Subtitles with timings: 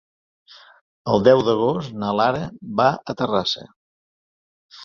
[1.15, 2.41] El deu d'agost na Lara
[2.81, 3.67] va a Terrassa.